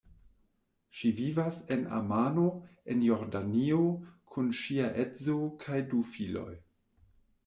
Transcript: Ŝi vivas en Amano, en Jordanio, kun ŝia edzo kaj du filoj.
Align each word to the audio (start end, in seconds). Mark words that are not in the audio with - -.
Ŝi 0.99 1.09
vivas 1.17 1.57
en 1.75 1.83
Amano, 1.97 2.45
en 2.93 3.03
Jordanio, 3.07 3.81
kun 4.33 4.49
ŝia 4.61 4.87
edzo 5.05 5.37
kaj 5.65 5.79
du 5.93 6.01
filoj. 6.15 6.49